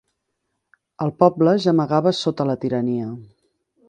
El 1.05 1.11
poble 1.23 1.53
gemegava 1.65 2.13
sota 2.23 2.47
la 2.53 2.57
tirania. 2.65 3.11